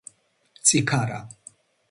წიქარა 0.69 1.21